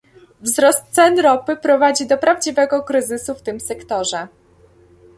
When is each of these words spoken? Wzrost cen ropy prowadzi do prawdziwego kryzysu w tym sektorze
Wzrost 0.41 0.83
cen 0.91 1.19
ropy 1.19 1.55
prowadzi 1.55 2.07
do 2.07 2.17
prawdziwego 2.17 2.83
kryzysu 2.83 3.35
w 3.35 3.41
tym 3.41 3.59
sektorze 3.59 4.27